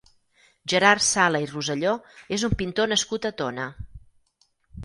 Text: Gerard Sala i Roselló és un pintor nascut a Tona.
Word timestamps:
Gerard 0.71 1.03
Sala 1.07 1.41
i 1.43 1.49
Roselló 1.51 1.93
és 2.39 2.47
un 2.49 2.57
pintor 2.63 2.93
nascut 2.95 3.31
a 3.31 3.33
Tona. 3.43 3.71